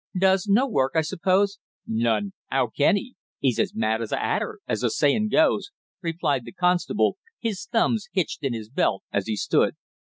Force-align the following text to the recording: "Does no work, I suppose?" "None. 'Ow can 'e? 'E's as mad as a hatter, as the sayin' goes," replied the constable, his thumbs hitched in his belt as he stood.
"Does 0.17 0.47
no 0.49 0.65
work, 0.67 0.93
I 0.95 1.01
suppose?" 1.01 1.59
"None. 1.85 2.33
'Ow 2.51 2.71
can 2.75 2.97
'e? 2.97 3.13
'E's 3.43 3.59
as 3.59 3.75
mad 3.75 4.01
as 4.01 4.11
a 4.11 4.17
hatter, 4.17 4.57
as 4.67 4.81
the 4.81 4.89
sayin' 4.89 5.29
goes," 5.29 5.69
replied 6.01 6.43
the 6.43 6.53
constable, 6.53 7.19
his 7.39 7.67
thumbs 7.71 8.07
hitched 8.11 8.41
in 8.41 8.53
his 8.55 8.71
belt 8.71 9.03
as 9.13 9.27
he 9.27 9.35
stood. 9.35 9.75